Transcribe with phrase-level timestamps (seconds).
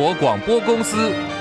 [0.00, 1.39] 国广播公司。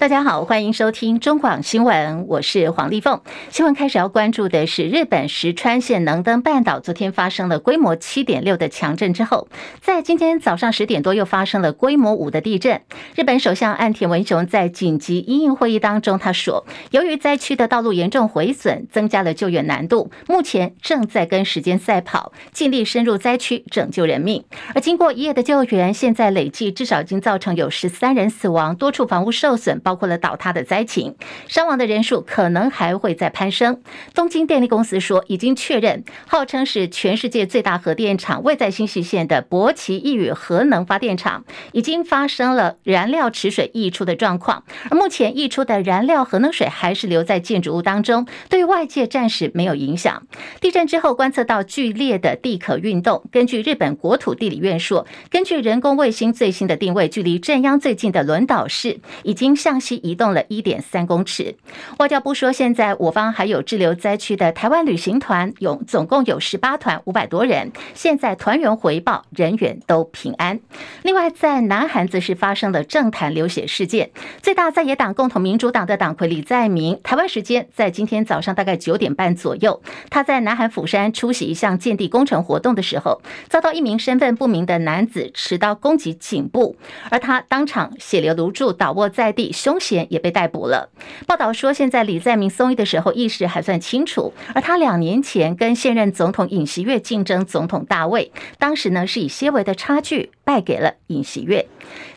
[0.00, 3.20] 大家好，欢迎收听中广新闻，我是黄丽凤。
[3.50, 9.48] 新闻开始要关注的是日本石川县能登半岛昨天发生了规模七点六的强震之后，
[9.82, 12.80] 在今天早上十点多又发生了规模五的地震。
[13.14, 24.42] 日本首相岸田文雄在紧急因应会议当中，他说，由于灾区的道路严重毁损，增加了救援难度，目前正在跟时间赛跑，尽力深入灾区拯救人命。
[24.74, 29.78] 而经过一夜的救援，现在累计至少已经造成有十三人死亡，多处房屋受损。
[29.90, 31.16] 包括了倒塌的灾情，
[31.48, 33.82] 伤亡的人数可能还会再攀升。
[34.14, 44.62] 东京电力公司说，已经确认，号称是全世界最大核电厂位在新潟县的柏崎刈羽核能发电厂，已经发生了燃料池水溢出的状况。
[44.90, 50.24] 而目前溢出的燃料核能水还是留在建筑物当中，对外界暂时没有影响。
[50.60, 53.24] 地震之后观测到剧烈的地壳运动。
[53.32, 61.56] 根据日本国土地理院说，根据人工卫星最新的定位，距离震央最近的轮岛市已经向西移动了一点三公尺。
[61.98, 67.72] 外交部说，现在我方还有滞留灾区的台湾旅行团，有总共有十八团，五百多人。
[67.94, 70.60] 现在团员回报，人员都平安。
[71.02, 74.10] 另外，在南韩则是发生了政坛流血事件，
[74.42, 86.76] 最大在野党共同民主党的党魁李在明，台湾时间在今天早上大概九点半左右，他在南韩釜山出席一项建地工程活动的时候，遭到一名身份不明的男子持刀攻击颈部，
[87.10, 89.52] 而他当场血流如注，倒卧在地。
[89.70, 90.88] 凶嫌也被逮捕了。
[91.28, 101.68] 报道说，现在李在明松医的时候意识还算清楚，而他两年前跟现任总统尹锡悦竞争总统大位，当时呢是以些微的差距败给了尹锡悦。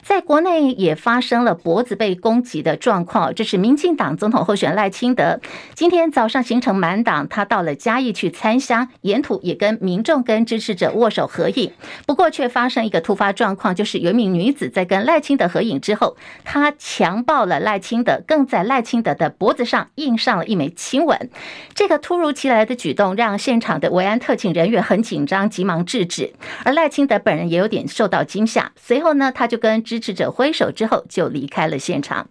[0.03, 5.39] 在国内也发生了脖子被攻击的状况，这是民进党总统候选赖清德
[5.73, 11.71] 今天早上行程满档，他到了嘉义去参香，沿途也跟民众跟支持者握手合影。
[12.05, 21.29] 不过却发生一个突发状况，就是有一名女子在跟赖清德合影之后，她强暴了赖清德，更在赖清德的脖子上印上了一枚亲吻。
[21.73, 26.33] 这个突如其来的举动让现场的维安特勤人员很紧张，急忙制止。
[26.65, 32.27] 而赖清德本人也有点受到惊吓，随后呢，他就跟支持者挥手之后就离开了现场。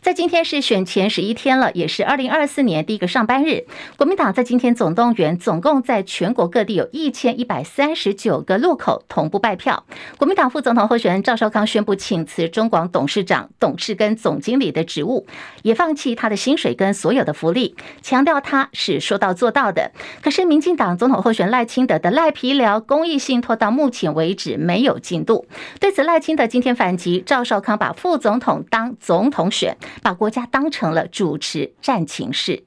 [0.00, 3.64] 在今天是选前十一天了，也是二零二四年第一个上班日。
[3.96, 9.84] 国民党在今天总动员，总共在全国各地有一千一百三十九个路口同步拜票。
[10.16, 15.26] 国民党副总统候选人赵少康宣布请辞中广董事长、董事跟总经理的职务，
[15.62, 19.90] 也放弃他的薪水跟所有的福利，强调他是说到做到的。
[20.22, 25.46] 可是民进党总统候选赖清德的赖皮寮公益信托到目前为止没有进度。
[25.80, 29.76] 对此，赖清德今天反击，赵少康把副总统当总统选。
[30.02, 32.62] 把国家当成了主持战情室。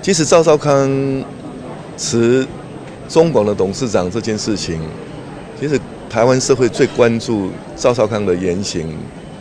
[0.00, 1.24] 其实赵少康
[1.96, 2.46] 辞
[3.08, 4.80] 中广的董事长这件事情，
[5.60, 5.78] 其实
[6.08, 8.96] 台湾社会最关注赵少康的言行，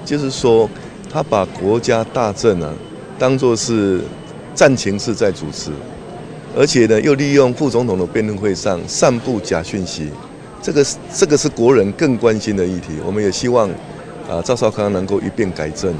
[0.06, 0.70] 就是说
[1.10, 2.74] 他把国家大政啊
[3.18, 4.02] 当作是
[4.54, 5.72] 战情室在主持，
[6.56, 10.10] 而且呢又利用副总统的辩论会上散布假讯息，
[10.62, 12.94] 这个是这个是国人更关心的议题。
[13.06, 13.70] 我们也希望
[14.32, 15.94] 啊赵少康能够一并改正。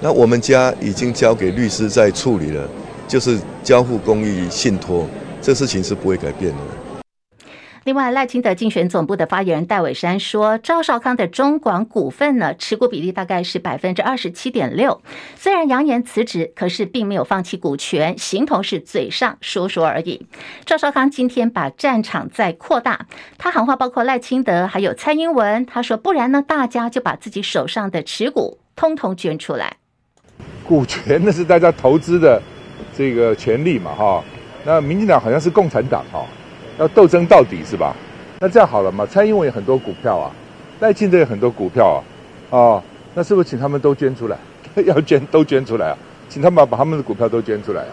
[0.00, 2.68] 那我们家已经交给律师在处理了，
[3.08, 5.06] 就是交付公益信托，
[5.42, 6.58] 这事情是不会改变的。
[7.84, 15.02] 另外，赖清德竞选总部的发言人戴伟山说，赵少康的中广股份呢，持股比例大概是百分之二十七点六。
[15.36, 20.26] 虽然扬言辞职，可是并没有放弃股权，形同是嘴上说说而已。
[20.64, 23.06] 赵少康今天把战场在扩大，
[23.36, 29.76] 他喊话包括赖清德还有蔡英文，他说不然呢，大家就把自己手上的持股通通捐出来。
[30.66, 32.40] 股权那是大家投资的
[32.96, 34.24] 这个权利嘛，哈。
[34.64, 36.24] 那民进党好像是共产党哈，
[36.78, 37.94] 要斗争到底是吧？
[38.40, 40.30] 那这样好了嘛，蔡英文有很多股票啊，
[40.80, 41.98] 赖清德有很多股票啊，
[42.50, 42.82] 哦，
[43.14, 44.36] 那是不是请他们都捐出来？
[44.84, 45.98] 要捐都捐出来啊，
[46.28, 47.92] 请他们把他们的股票都捐出来啊。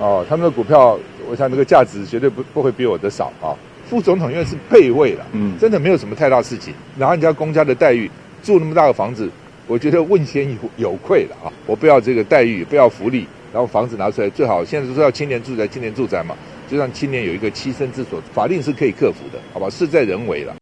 [0.00, 0.98] 哦，他们的股票，
[1.30, 3.54] 我想那个价值绝对不不会比我的少啊。
[3.88, 8.10] 副总统因为是配位了，嗯，真的没有什么太大事情，拿人家公家的待遇
[8.42, 9.28] 住那么大的房子。
[9.66, 11.52] 我觉得问心有有愧了啊！
[11.66, 14.64] 我不要这个待遇，不要福利，然后房子拿出来最好。
[14.64, 16.34] 现在说要青年住宅，青年住宅嘛，
[16.68, 19.68] 就让青年有一个栖身之所，法令是可以克服的，好吧？
[19.70, 20.54] 事在人为了。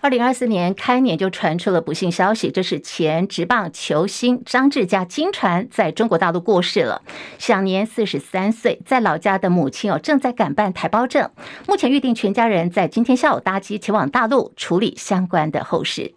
[0.00, 7.02] 二零二四年开年就传出了不幸消息，这是前职棒球星张志家惊传在中国大陆过世了，
[7.36, 8.80] 享年四十三岁。
[8.86, 11.28] 在老家的母亲哦正在赶办台胞证，
[11.66, 16.14] 目前预定全家人在今天下午搭机前往大陆处理相关的后事。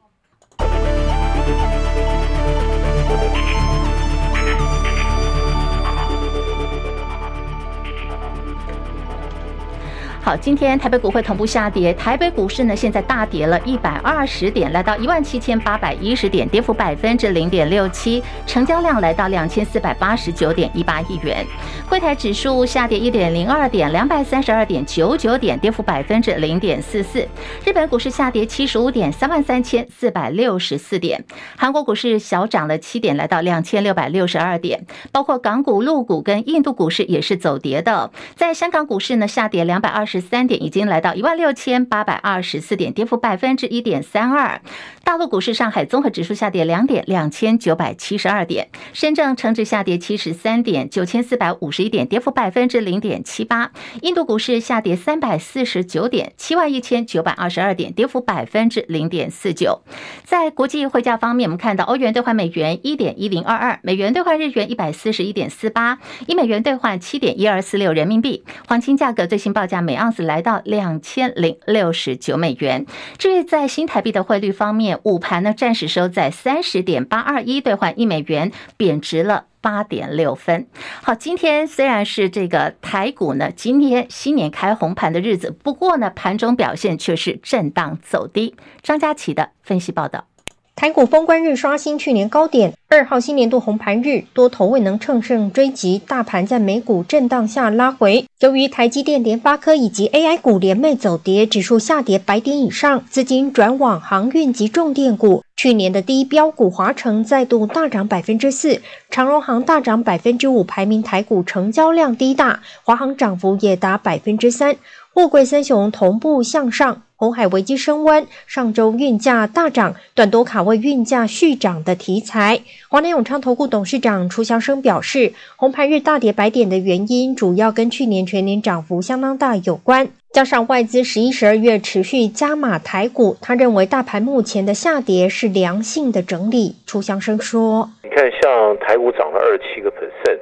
[10.24, 21.44] 好，今天台北股会同步下跌，台北股市呢现在大跌了一百二十点，来到一万七千八百一十点，跌幅百分之零点六七，成交量来到两千四百八十九点一八亿元。
[21.90, 27.28] 柜台指数下跌一点零二点，两百三十二点九九点，跌幅百分之零点四四。
[27.66, 31.26] 日本股市下跌七十五点，三万三千四百六十四点。
[31.58, 34.86] 韩国股市小涨了七点，来到两千六百六十二点。
[35.12, 38.12] 包括港股、陆股跟印度股市也是走跌的。
[38.36, 44.60] 在香港股市呢，下跌两百二十十三点，已经来到一万六千八百二十四点，跌幅百分之一点三二。
[45.06, 48.68] 大陆股市，上海综合指数下跌两点，两千九百七十二点。
[48.92, 53.72] 深圳成指下跌七十三点，九千四百五十一点，跌幅百分之零点七八。
[54.02, 59.82] 印度股市下跌三百四十九点，七万一千九百二十二点，跌幅百分之零点四九。
[60.26, 68.44] 在国际汇价方面，我们看到欧元兑换美元一点一零二二，美元兑换日元一百四十一点四八，一美元兑换七点一二四六人民币。
[68.68, 72.86] 黄金价格最新报价每盎司来到两千零六十九美元。
[73.18, 80.66] 至于在新台币的汇率方面，午盘呢暂时收在三十点八二一兑换一美元，贬值了八点六分。
[81.04, 88.56] 好，今天虽然是这个台股呢，今天新年开红盘的日子，不过呢，盘中表现却是震荡走低。
[88.82, 90.31] 张佳琪的分析报道。
[90.74, 98.26] 台股封关日刷新去年高点，二号新年度红盘日，多头未能乘胜追击，大盘在美股震荡下拉回。
[98.40, 105.44] 由于台积电、联发科以及 AI 股连袂走跌，指数下跌百点以上，资金转往航运及重电股。
[105.56, 108.82] 去年的第一标股华城再度大涨百分之四，
[109.12, 114.76] 长荣航大涨百分之五，排名台股成交量第一大，华航涨幅也达百分之三。
[115.14, 122.62] 货柜三雄同步向上，红海危机升温，上周运价大涨，短多卡位运价续涨的题材。
[122.88, 136.78] 华南永昌投顾董事长楚祥生表示，红盘日大跌百点的原因，主要跟去年全年涨幅相当大有关，加上外资十一、十二月持续加码台股，他认为大盘目前的下跌是良性的整理。
[136.88, 140.40] 楚祥生说：“你看，像台股涨了二七个 percent。”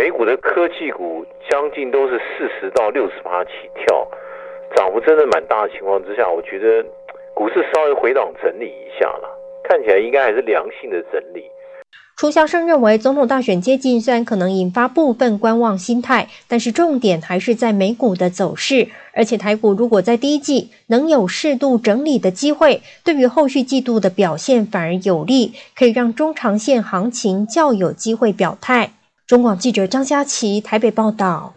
[0.00, 4.08] 美股的科技股将近都是四十到六十趴起跳，
[4.74, 6.82] 涨幅真的蛮大的情况之下，我觉得
[7.34, 9.28] 股市稍微回档整理一下了，
[9.68, 11.44] 看起来应该还是良性的整理。
[12.16, 18.88] 楚祥生认为，总统大选接近，虽然可能引发部分观望心态，但是重点还是在美股的走势。
[19.12, 28.92] 而且台股如果在第一季能有适度整理的机会，对于后续季度的表现反而有利，可以让中长线行情较有机会表态。
[29.30, 31.54] 中广记者张佳琪台北报道。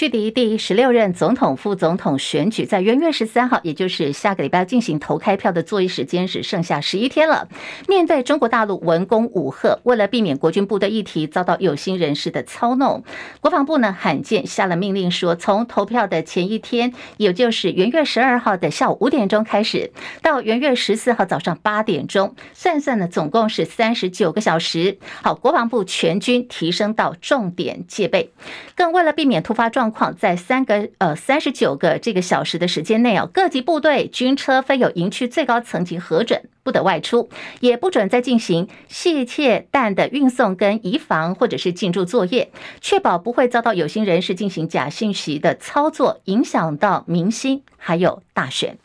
[0.00, 7.48] 距离第十六任总统、副总统选举在元月十三号，也就是下个礼拜进行投开票的作业时间只剩下十一天了。
[7.86, 13.04] 面对中国大陆文攻武吓，为了避免国军部队议题遭到有心人士的操弄，
[13.42, 19.92] 国防部呢罕见下了命令说，从投票的前一天，也就是元月十二号的下午五点钟开始，
[20.22, 24.96] 到元月十四号早上八点钟，算算呢总共是三十九个小时。
[25.20, 28.30] 好，国防部全军提升到重点戒备，
[28.74, 30.14] 更为了避免突发状况。
[30.16, 37.28] 在三个呃三十九个这个小时的时间内哦，各级部队军车非有营区最高层级核准，不得外出，
[37.60, 48.78] 也不准再进行细切弹的运送跟移防或者是进驻作业，确保不会遭到有心人士进行假信息的操作，影响到民心，还有大选。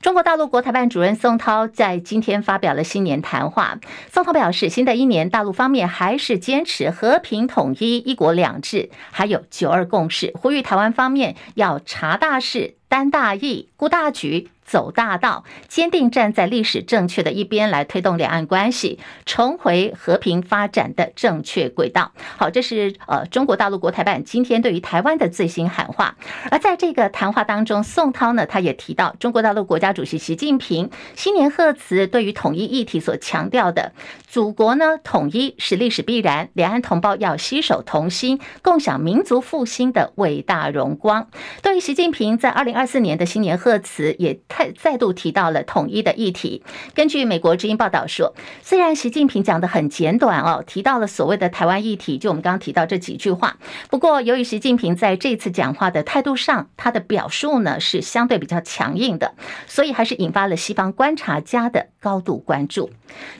[0.00, 3.78] 中国大陆国台办主任宋涛在今天发表了新年谈话。
[4.12, 14.50] 宋涛表示，新的一年，大陆方面还是坚持和平统一、一国两制，还有九二共识，呼吁台湾方面要查大事、担大义、顾大局。
[14.64, 22.12] 走大道，坚定站在历史正确的一边，来推动两岸关系重回和平发展的正确轨道。
[22.36, 26.16] 好，这是呃中国大陆国台办今天对于台湾的最新喊话。
[26.50, 33.92] 而在这个谈话当中，宋涛呢，他也提到中国大陆国家主席习近平新年贺词对于统一议题所强调的，
[34.26, 41.28] 祖国呢统一是历史必然，两岸同胞要携手同心，共享民族复兴的伟大荣光。
[41.62, 44.38] 对于习近平在二零二四年的新年贺词也。
[44.56, 46.62] 再再度提到了统一的议题。
[46.94, 53.56] 根据美国之音报道说，虽然习近平讲的很简短哦，提到了所谓的台湾议题，就我们刚刚提到这几句话。
[53.90, 59.34] 不过，由于习近平在这次讲话的态度上，他的表述呢是相对比较强硬的，
[59.66, 62.90] 所以还是引发了西方观察家的高度关注。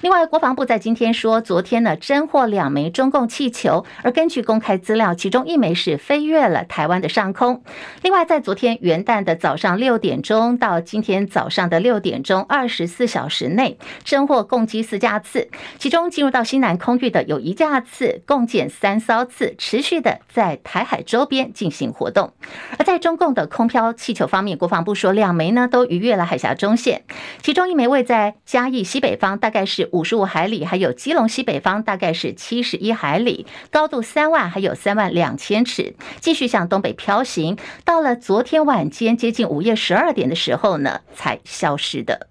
[0.03, 7.63] 另外，国防部在今天说，昨天呢侦获两枚中共气球，而根据公开资料，其中一枚是飞越了台湾的上空。
[8.03, 22.33] 另外，在昨天元旦的早上六点钟到今天早上的六点钟，二十四小时内侦获共计四架次，其中进入到西南空域的有一架次，共建三艘次，持续的在台海周边进行活动。
[22.79, 27.05] 而在中共的空飘气球方面，国防部说两枚呢都逾越了海峡中线，
[27.43, 37.57] 其中一枚位在嘉义西北方，大大概是五十五海里，还有基隆西北方大概是七十一海里，高度三万还有三万两千尺，继续向东北飘行。
[37.85, 42.27] 到了昨天晚间接近午夜十二点的时候呢，才消失的。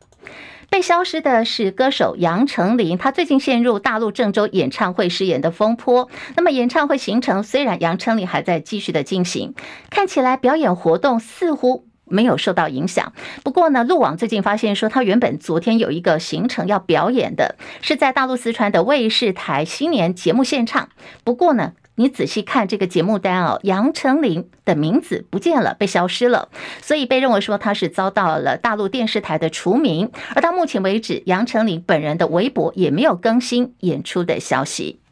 [0.70, 6.10] 被消失的是歌手杨丞琳，他最近陷入大陆郑州演唱会失言的风波。
[6.36, 9.54] 那么演唱会行程虽然杨丞琳还在继续的进行，
[9.90, 13.14] 看起来表演活动似乎没有受到影响。
[13.44, 20.90] 不过呢，路网最近发现说，他原本昨天有一个行程要表演的，是在大陆四川的卫视台新年节目现场。
[21.24, 21.74] 不过呢。
[21.96, 26.50] 你仔细看这个节目单哦，杨丞琳的名字不见了，被消失了，
[26.82, 30.10] 所以被认为说他是遭到了大陆电视台的除名。
[30.34, 35.03] 而到目前为止，杨丞琳本人的微博也没有更新演出的消息。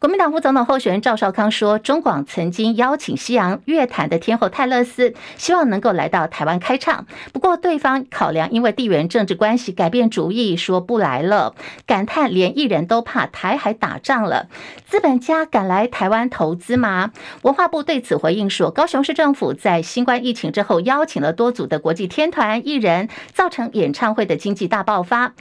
[0.00, 7.04] 国民党副总统候选人赵少康说，中广曾经邀请西洋乐坛的天后泰勒斯，希望能够来到台湾开唱。
[7.34, 11.54] 不过对方考量因为地缘政治关系改变主意，说不来了。
[11.84, 14.48] 感叹连艺人都怕台海打仗了，
[14.86, 17.12] 资本家敢来台湾投资吗？
[17.42, 25.34] 文化部对此回应说，高雄市政府在新冠疫情之后，邀请了多组的国际天团艺人，造成演唱会的经济大爆发。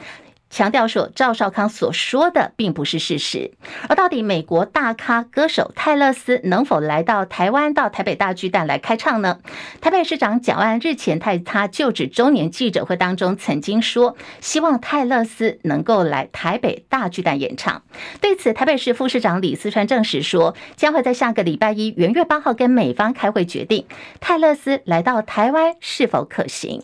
[0.50, 3.51] 强调说，赵少康所说的并不是事实。
[3.88, 9.39] 而到底美国大咖歌手泰勒斯能否来到台湾，到台北大巨蛋来开唱呢？
[9.79, 17.84] 台北市长蒋万日前在他就职周年记者会当中曾经说，希望泰勒斯能够来台北大巨蛋演唱。
[18.20, 23.86] 对此，台北市副市长李思川证实说，将会在下个礼拜一元月八号跟美方开会决定
[24.20, 26.84] 泰勒斯来到台湾是否可行。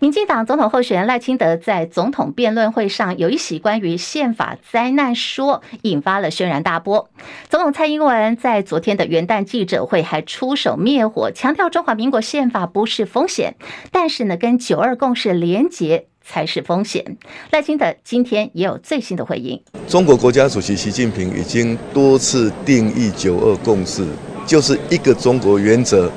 [0.00, 7.10] 民进党总统候选人赖清德在总统辩论会上有一席关于宪法灾难说，引发了轩然大波。
[7.50, 13.56] 总统蔡英文在昨天的元旦记者会还出手灭火，强调中华民国宪法不是风险，
[13.92, 17.18] 但是呢，跟九二共识连结才是风险。
[17.50, 19.62] 赖清德今天也有最新的回应。
[19.86, 24.06] 中国国家主席习近平已经多次定义九二共识，
[24.46, 26.10] 就是一个中国原则，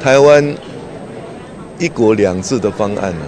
[0.00, 0.56] 台湾。
[1.78, 3.26] 一国两制的方案呢，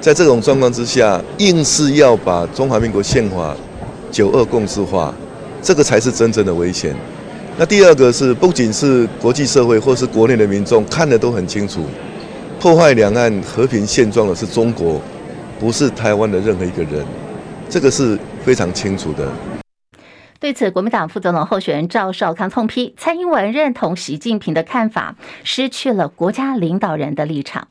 [0.00, 3.54] 在这种状况之下，硬是要把中华民国宪法
[4.10, 5.14] 九二共识化，
[5.60, 6.94] 这个才是真正的危险。
[7.58, 11.80] 那第二个是，不仅是国际社会或是国内的民众看得都很清楚，
[12.58, 15.00] 破坏两岸和平现状的是中国，
[15.60, 17.04] 不是台湾的任何一个人，
[17.68, 19.57] 这个是非常清楚的。
[20.40, 27.66] 对此，国民党副总统候选人赵少康痛批蔡英文认同习近平的看法，失去了国家领导人的立场。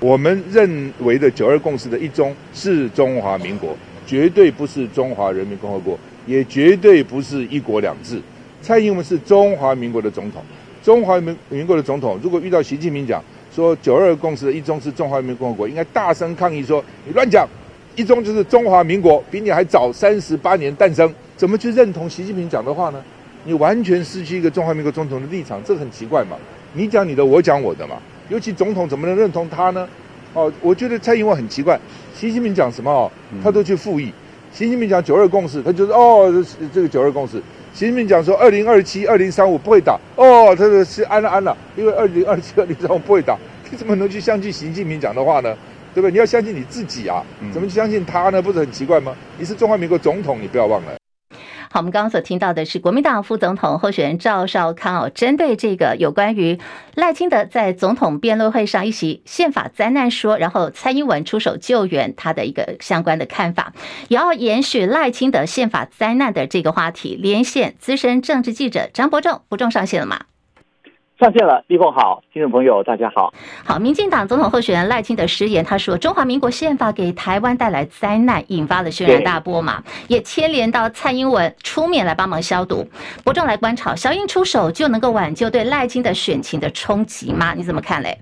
[0.00, 8.18] 我们认为的九二共识的一中是中华民国，绝对不是中华人民共和国，也绝对不是一国两制。
[8.62, 10.42] 蔡英文是中华民国的总统，
[10.82, 13.22] 中华民民国的总统，如果遇到习近平讲
[13.54, 17.46] 说九二共识的一中是中华人民共和国，应该大声抗议说你乱讲，
[17.96, 21.14] 一中就是中华民国，比你还早三十八年诞生。
[21.38, 23.00] 怎么去认同习近平讲的话呢？
[23.44, 26.36] 你完全失去一个中华民国总统的立场，这很奇怪嘛。
[26.72, 27.94] 你讲你的，我讲我的嘛。
[28.28, 29.88] 尤其总统怎么能认同他呢？
[30.34, 31.78] 哦，我觉得蔡英文很奇怪。
[32.12, 33.08] 习近平讲什么哦，
[33.40, 34.12] 他都去附议。
[34.52, 37.40] 习近平讲九二共识，他就是哦，这个九二共识。
[37.72, 43.38] 习近平讲说二零二七、二零三五不会打，哦，他说是安了安了，因为二零二七、二零三五不会打。
[43.70, 45.56] 你怎么能去相信习近平讲的话呢？
[45.94, 46.10] 对不对？
[46.10, 48.42] 你要相信你自己啊，怎么去相信他呢？
[48.42, 49.14] 不是很奇怪吗？
[49.38, 50.98] 你是中华民国总统，你不要忘了。
[51.70, 56.58] 好，我们刚刚所听到的是国民党副总统候选人赵少康哦，针对这个有关于
[56.94, 63.72] 赖清德在总统辩论会上一席宪法灾难说，然后蔡英文出手救援他的一个相关的看法，
[64.08, 70.20] 也要延续赖清德宪法灾难的这个话题，连线资深政治记者张伯仲，伯仲上线了吗？
[71.18, 73.34] 上线了，立凤好，听众朋友大家好。
[73.64, 82.86] 好，民进党总统候选人赖清德失言，他说中华民国宪法给台湾带来灾难，引发了轩然大波嘛，也牵连到蔡英文出面来帮忙消毒。
[83.24, 87.52] 伯仲来观察，小英出手就能够挽救对赖清的选情的冲击吗？
[87.52, 88.16] 你怎么看嘞？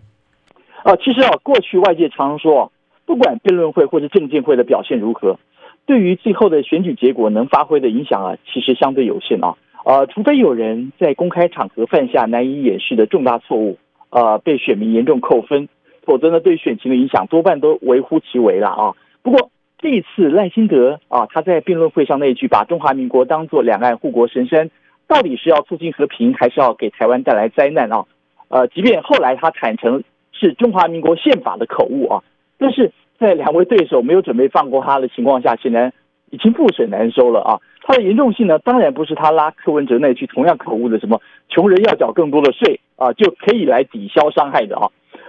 [0.85, 2.73] 哦，其实啊，过去外界常说，
[3.05, 5.39] 不管辩论会或者政见会的表现如何，
[5.85, 9.53] 对于最后的选举结果能发挥的影响啊，其实相对有限啊。
[9.87, 13.79] 呃，除非有人在公开场合犯下难以掩饰的重大错误，
[14.11, 15.69] 呃，被选民严重扣分，
[16.03, 18.95] 否则呢，对选情的影响多半都微乎其微了啊。
[19.23, 24.71] 不过，这一次赖清德啊，他在辩论会上那一句把中华民国当作两岸护国神山，
[25.07, 28.07] 到底是要促进和平，还是要给台湾带来灾难啊？
[28.49, 30.03] 呃，即便后来他坦承
[30.33, 32.25] 是中华民国宪法的口误啊，
[32.59, 32.91] 但是
[33.21, 35.93] 在两位对手没有准备放过他的情况下，显然
[36.31, 37.61] 已经覆水难收了啊。
[37.83, 44.89] 它的严重性呢，当然不是他拉柯文哲那句同样口误的什么“穷人要缴更多的税啊，就可以来抵消伤害的”啊。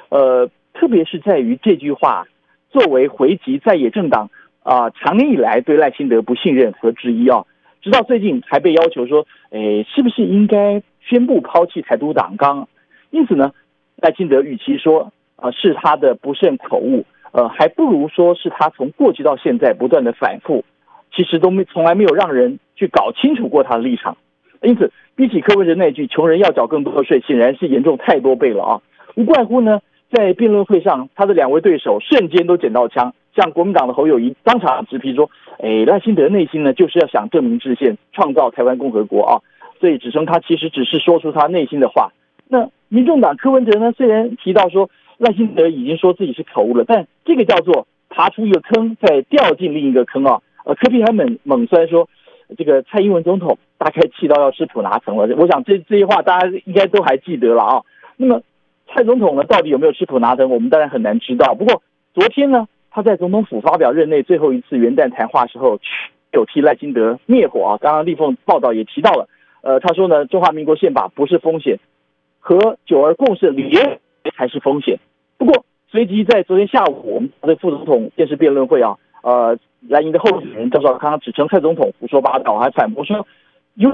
[0.10, 2.26] 呃，特别是在于这句话
[2.72, 4.30] 作为回击在野政党
[4.64, 7.46] 啊，长年以来对赖清德不信任和质疑啊，
[7.82, 12.68] 直到最近还被要求说，诶，是不是应该宣布抛弃台独党纲？
[13.12, 13.52] 因此呢，
[13.98, 20.66] 赖清德与其说啊是他的不慎口误，呃，还不如说是他从过去到现在不断的反复。
[21.14, 24.18] 其实都没从来没有让人去搞清楚过他的立场，
[24.62, 28.82] 因此比起柯文哲那句“穷人要缴更多的税”，显然是严重太多倍了啊！
[29.16, 39.42] 无怪乎呢，在辩论会上，他的两位对手瞬间都捡到枪，像国民党的侯友谊当场直批说：“哎，赖清德内心呢就是要想证明制宪，创造台湾共和国啊！”
[39.80, 42.12] 所以指称他其实只是说出他内心的话。
[42.48, 50.42] 那民众党柯文哲呢，虽然提到说赖清德已经说自己是口误了，但这个叫做爬出一个坑，再掉进另一个坑啊！
[50.68, 52.10] 呃，柯 P 还猛猛酸说，
[52.58, 55.34] 这个蔡英文总统大概气到要吃普拿疼了。
[55.38, 57.82] 我想这这些话大家应该都还记得了啊。
[58.18, 58.42] 那么
[58.90, 61.56] 蔡总统呢，到底有没有吃普拿疼，我们当然很难知道。
[61.56, 61.82] 不过
[62.14, 65.80] 昨天呢，他在总统府发表任内最后一次元旦谈话时候，
[66.34, 67.78] 有替赖清德灭火啊。
[67.80, 69.30] 刚刚立凤报道也提到了，
[69.62, 71.80] 呃，他说呢，中华民国宪法不是风险，
[72.40, 74.02] 和九二共识理念
[74.36, 75.00] 才是风险。
[75.38, 78.98] 不过随即在昨天下午，我们的副总统电视辩论会啊，
[79.28, 79.58] 呃。
[79.90, 83.26] 蓝营的候选人赵少康指称蔡总统胡说八道，还反驳说
[83.76, 83.90] 有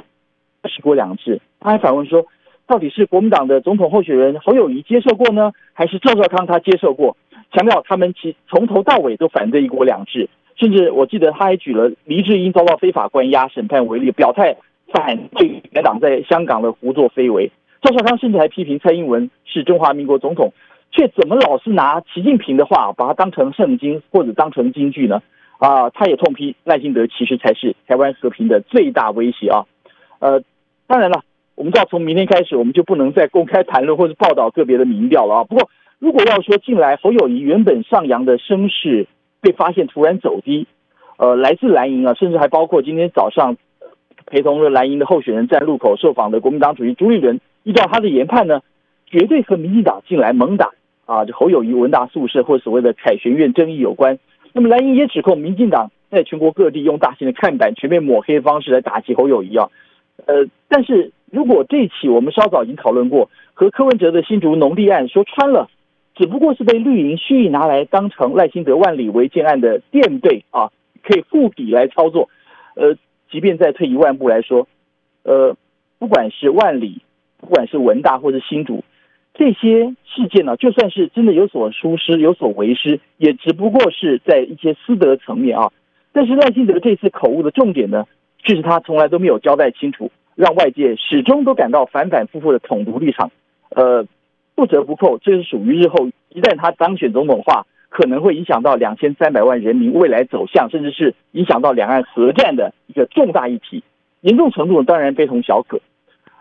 [0.62, 1.40] “一国两制”。
[1.60, 2.24] 他还反问说，
[2.64, 7.16] 到底是国民党的总统候选人侯友谊接受过呢，还是赵少康他接受过？
[7.52, 14.56] 强调他们其从头到尾都反对“一国两制”，甚至我记得他还举了黎智英遭到非法关押审判为例，表态
[14.92, 17.50] 反对该党在香港的胡作非为。
[17.82, 20.52] 赵少康甚至还批评蔡英文是中华民国总统。
[20.90, 25.22] 却怎么老是拿习近平的话把它当成圣经或者当成金句呢？
[25.58, 29.64] 啊，他也痛批赖清德其实才是台湾和平的最大威胁啊！
[30.18, 30.42] 呃，
[30.86, 31.22] 当然了，
[31.54, 35.44] 我们知道从明天开始我们就不能再公开谈论或者报道个别的民调了啊。
[35.44, 39.06] 不过，如果要说近来侯友谊原本上扬的声势
[39.40, 40.66] 被发现突然走低，
[41.16, 43.56] 呃，来自蓝营啊，甚至还包括今天早上
[44.26, 48.60] 陪同了蓝营的候选人在路口受访的国民党主席朱立伦，依照他的研判呢，
[49.06, 50.70] 绝对和民进党进来猛打。
[51.06, 54.18] 啊，这侯友谊文大宿舍或所谓的凯旋苑争议有关。
[54.52, 59.70] 那么蓝营也指控民进党在全国各地用大型的看板全面抹黑方式来打击侯友谊啊。
[60.26, 65.70] 呃，但是如果这一起我们稍早已经讨论过，和柯文哲的新竹农地案说穿了，
[66.16, 70.72] 只不过是被绿营蓄意拿来当成赖清德万里违建案的垫背啊，
[71.04, 72.28] 可以护底来操作。
[72.74, 72.96] 呃，
[73.30, 74.66] 即便再退一万步来说，
[75.22, 75.56] 呃，
[76.00, 77.00] 不管是万里，
[77.38, 78.82] 不管是文大或是新竹。
[79.38, 85.70] 这些事件呢，就算是真的有所疏失、有所为失，也只不过是在一些私德层面啊。
[86.12, 88.06] 但是赖清德这次口误的重点呢，
[88.42, 93.30] 却是他从来都没有交代清楚，让外界始终都感到反反复复的统独立场。
[93.68, 94.06] 呃，
[94.54, 103.84] 不折不扣，这是属于日后一旦他当选总统的话，可能会影响到两千三百万人民未来走向，甚至是影响到两岸核战的一个重大议题。
[104.22, 105.78] 严重程度当然非同小可。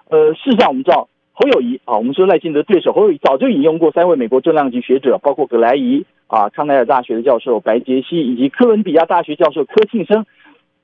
[0.09, 1.09] 呃，事实上我们知道。
[1.37, 10.25] 侯友谊啊，我们说赖清德对手侯友谊早就引用过三位美国重量级学者，包括葛莱仪啊，康奈尔大学的教授白杰西，以及哥伦比亚大学教授柯庆生。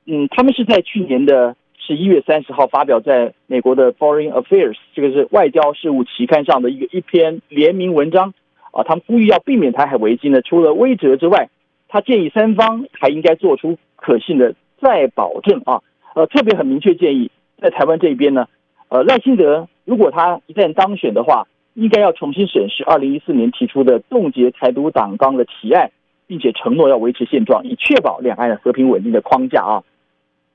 [0.05, 8.33] 嗯，他们是在去年的十一月三十号发表在美国的 Foreign Affairs 这个是外交事务期刊上的一个一篇联名文章
[8.71, 11.47] 啊，他们呼吁要避免台海危机呢，除了威慑之外，
[11.87, 15.79] 他建议三方还应该做出可信的再保证啊，
[16.13, 18.47] 呃，特别很明确建议在台湾这边呢，
[18.89, 19.69] 呃，赖清德。
[19.91, 25.91] 如果他一旦当选的话，应该要重新审视二零一四年提出的冻结台独党纲的提案，
[26.27, 29.83] 并且承诺要维持现状，以确保两岸的和平稳定的框架啊。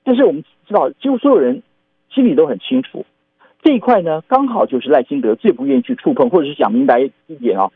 [0.05, 1.63] 但是我们知道，几乎所有人
[2.11, 3.05] 心里都很清楚，
[3.63, 7.71] 这一块呢，刚好就是赖清德最不愿意去触碰，或者是讲明白一点啊，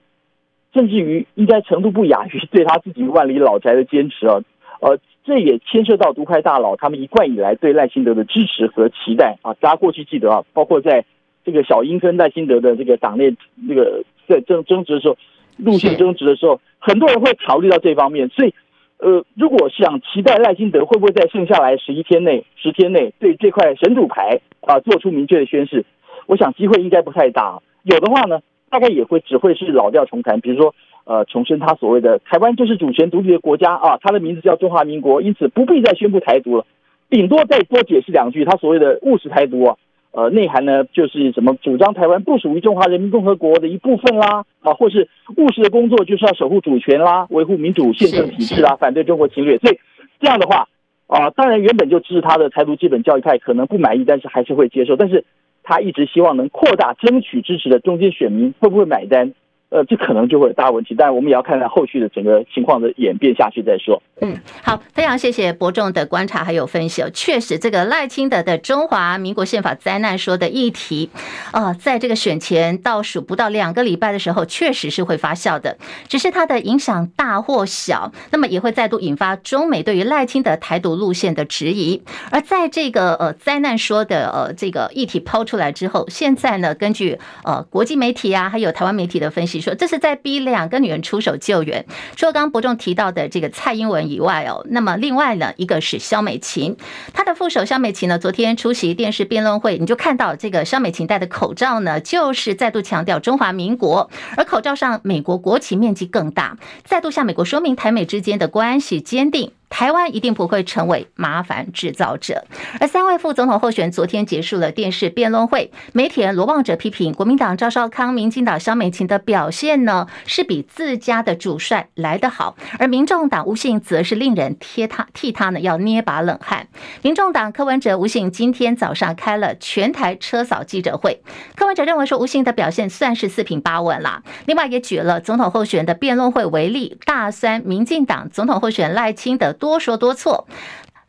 [0.73, 4.41] 甚至于应该程度不亚于对他自己万里老宅的坚持啊。
[4.81, 9.53] 呃，这也牵涉到独派大佬他们一贯以来对赖清德的支持和期待啊。
[9.61, 11.05] 大家过去记得啊，包括在。
[11.45, 13.35] 这个小英跟赖清德的这个党内
[13.69, 15.17] 这个在争争执的时候，
[15.57, 18.29] 路线争执的时候，很多人会考虑到这方面。
[18.29, 18.55] 所以，
[18.99, 25.85] 呃，如果想期待赖清德会不会在剩下来十一天内、十天内对这块神主牌啊做出明确的宣誓，
[26.27, 27.61] 我想机会应该不太大。
[27.83, 30.75] 有的话呢，大概也会只会是老调重弹，比如说，
[31.05, 36.67] 呃，重申他所谓的台湾就是主权独立的国家啊，他的名字叫中华民国，因此不必再宣布台独了，
[37.09, 39.77] 顶多再多解释两句，他所谓的务实台独啊，
[40.13, 49.79] 呃，内涵呢就是什么主张台湾不属于中华人民共和国的一部分啦，啊，或是务实的工作就是要守护主权啦，维护民主宪政体制啦，反对中国侵略，所以
[50.19, 50.69] 这样的话
[51.07, 55.25] 啊，当然原本就支持他的台独基本教育派可能不满意，但是还是会接受，但是
[55.63, 59.33] 他一直希望能扩大争取支持的中间选民会不会买单？
[59.71, 64.03] 呃，这可能就会有大问题，但我们也要看看后续的整个情况的演变下去再说。
[64.21, 67.11] 嗯，好，非常谢谢伯仲的观察还有分析哦。
[67.15, 71.09] 确实，这个赖清德的中华民国宪法灾难说的议题，
[71.53, 75.79] 呃，在这个选前倒数不到两个礼拜的时候，确实是会发酵的。
[76.09, 82.03] 只是它的影响大或小，那么也会再度引发中美对于赖清德台独路线的质疑。
[82.33, 89.60] 而在这个呃灾难说的呃这个议题抛出来之后，现在呢，根据呃国际媒体啊，还有台湾媒体的分析。
[89.61, 91.85] 说这是在逼两个女人出手救援，
[92.17, 96.77] 除了刚刚伯仲提到的这个蔡英文以外哦，那么另外呢，一个是萧美琴，
[97.13, 109.53] 她的副手萧美琴呢，昨天出席电视辩论会，你就看到这个萧美琴戴的口罩呢，就是再度强调中华民国，而口罩上美国国旗面积更大，再度向美国说明台美之间的关系坚定。
[109.71, 112.45] 台湾一定不会成为麻烦制造者。
[112.81, 126.67] 而三位副总统候选昨天结束了电视辩论会，媒体人罗望哲批评国民党赵少康、民进党萧美琴的表现呢，是比自家的主帅来得好，而民众党吴信则是令人贴他替他呢要捏把冷汗。
[127.03, 131.23] 民众党柯文哲、吴信今天早上开了全台车扫记者会，
[131.55, 139.55] 柯文哲认为说吴信的表现算是四平八稳啦，另外也举了总统候选人的辩论会为例，大酸民进党总统候选赖清德。
[139.61, 140.45] 多说多错。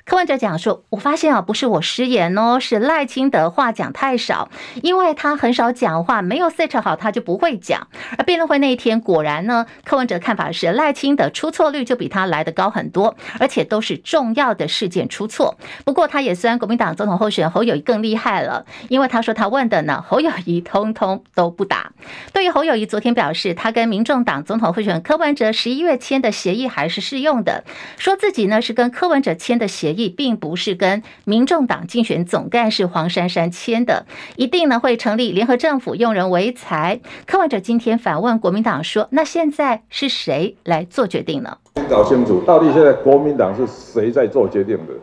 [0.03, 4.49] 柯文哲讲说：“我发现啊，不是我失言哦，是赖清德话讲太少，
[4.81, 7.87] 因为他很少讲话，没有 set 好，他就不会讲。
[8.17, 15.57] 而辩论会那一天，果然呢，柯文哲看法是赖清德出错率就比他来的高很多，而且都是重要的事件出错。
[15.85, 21.91] 不过他也虽然国民党总统候选人侯友谊更厉害了，因为他说他问的呢，侯友谊通通都不答。
[22.33, 27.63] 对于侯友谊昨天表示，他跟民众党总统候选人柯文哲十一月签的协议还是适用的，
[27.97, 36.99] 说自己呢是跟柯文哲签的协议。”并不是跟民众党竞选总干事黄珊珊签的，一定呢会成立联合政府，用人为才。
[37.25, 41.57] 柯文哲今天反问国民党说：“那现在是谁来做决定呢？”
[41.89, 44.93] 搞清楚，到底现在国民党是谁在做决定的？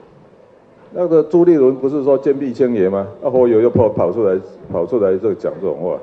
[0.93, 3.07] 那个朱立伦不是说坚壁清野吗？
[3.23, 4.39] 那侯友又跑跑出来，
[4.71, 5.99] 跑出来这讲这种话。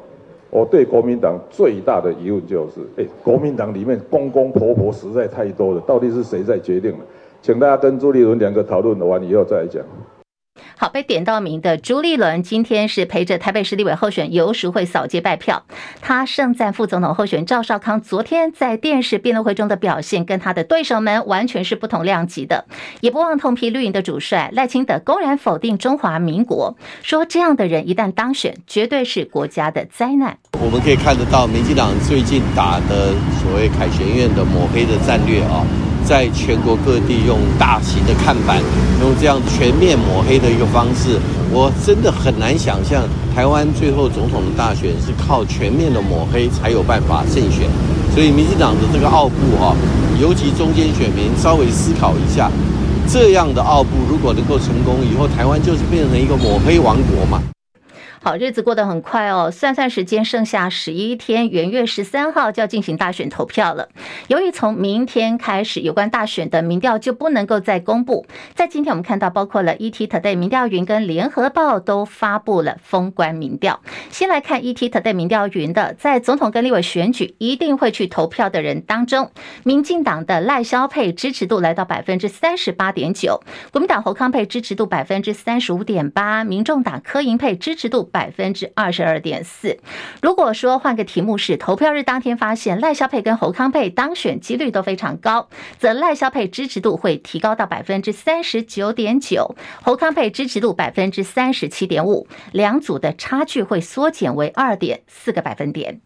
[0.50, 7.00] 我对国民党最大的疑问就是：哎，国民党里面公公婆婆实在太多了，到底是谁在决定呢？
[7.46, 9.80] 请大家跟朱立伦两个讨论完以后再来讲。
[10.78, 15.64] 好，被点到名的朱立伦今天是陪着台北市立委候选游淑慧扫街拜票。
[16.02, 22.66] 他盛赞副总统候选人赵少康昨天在电视辩论会中的表现跟他的对手们完全是不同量级的，
[23.02, 30.36] 也不忘痛批绿营的主帅赖清德公然否定中华民国，说这样的人一旦当选，绝对是国家的灾难。
[30.54, 35.64] 我们可以看得到，民进党最近打的所谓凯旋院的抹黑的战略啊。
[36.08, 38.62] 在全国各地用大型的看板，
[39.02, 41.20] 用这样全面抹黑的一个方式，
[41.52, 43.04] 我真的很难想象
[43.36, 47.68] 台湾最后总统的大选是靠全面的抹黑才有办法胜选。
[48.14, 49.76] 所以民进党的这个奥步哈，
[50.22, 52.50] 尤其中间选民稍微思考一下，
[53.08, 57.42] 这样的奥步如果能够成功，以后台湾就是变成一个抹黑王国嘛。
[58.26, 63.88] 好，日子过得很快哦，算算时间，剩下十一天，元月十三号就要进行大选投票了。
[64.30, 68.26] 由于从明天开始，有关大选的民调就不能够再公布。
[68.56, 73.80] 在今天，我们看到包括了 ET Today 民调云跟联合报都发布了封关民调。
[74.10, 79.30] 先来看 ET Today 民调云的，在总统跟立委选举一定会去投票的人当中，
[79.64, 83.40] 民进党的赖萧配支持度来到百分之三十八点九，
[83.72, 88.10] 国民党侯康配支持度百分之三十五点八，民众党柯银配支持度。
[88.16, 89.78] 百分之二十二点四。
[90.22, 106.00] 如果说换个题目是投票日当天发现赖萧佩跟侯康佩当选几率都非常高，则赖萧佩支持度会提高到百分之三十九点九，侯康佩支持度百分之三十七点五，两组的差距会缩减为二点四个百分点。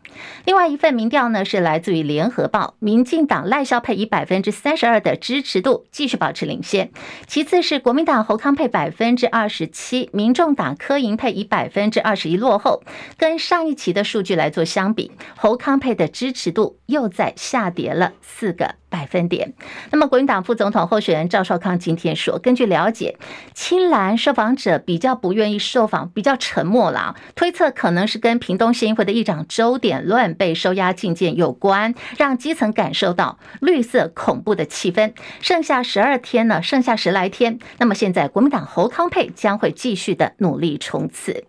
[0.46, 6.90] 另外一份民调呢是来自于联合报，民进党赖萧佩以百分之三十二的支持度继续保持领先，
[7.28, 11.89] 其次是国民党侯康佩百分之二十七，民众党柯银配以百分。
[11.90, 12.84] 分之二十一落后。
[13.18, 19.54] 跟上一期的数据来做相比，侯康配的支持度又在下跌了四个百分点。
[19.92, 23.18] 那么，国民党副总统候选人赵少康今天说，根据了解，
[23.54, 35.14] 青蓝受访者比较不愿意受访，比较沉默了，推测可能是跟屏东县议会的议长周点论被收押禁见有关，让基层感受到绿色恐怖的气氛。
[35.42, 41.46] 剩下十二天呢，剩下十来天，那么现在国民党侯康配将会继续的努力冲刺。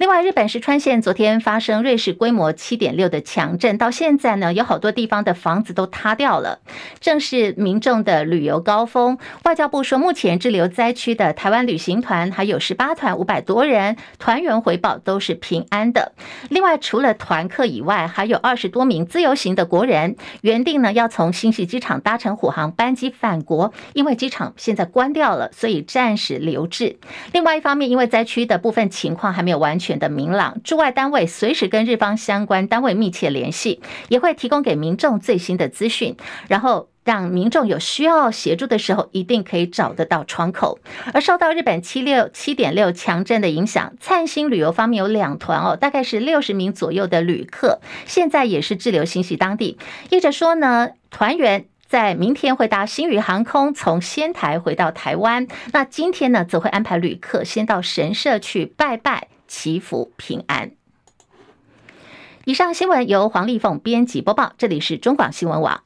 [0.00, 6.60] 另外，日本石川县昨天发生芮氏规模七点六的强震，到现在呢，有好多地方的房子都塌掉了，
[7.00, 9.18] 正是民众的旅游高峰。
[9.44, 16.12] 外交部说，目前滞留灾区的台湾旅行团还有十八团五百多人，团员回报都是平安的。
[16.48, 26.96] 另外，除了团客以外，还有二十多名自由行的国人，原定呢要从新潟机场搭乘虎航班机返国，因为机场现在关掉了，所以暂时留置。
[27.34, 29.89] 另外一方面，因为灾区的部分情况还没有完全。
[29.90, 40.78] 选的明朗，驻外单位随时跟日方相关单位密切联系，也会提供给民众最新的资讯，然后让民众有需要协助的时候，一定可以找得到窗口。
[41.12, 49.76] 而受到日本七六七点六强震的影响，灿星旅游方面有两团哦，大概是六十名左右的旅客，现在也是滞留新潟当地。
[50.10, 51.64] 业者说呢，团员。
[51.90, 60.70] 在明天会搭星宇航空从仙台回到台湾，那今天呢，则会安排旅客先到神社去拜拜祈福平安。
[62.44, 65.82] 以上新闻由黄丽凤编辑播报，这里是中广新闻网。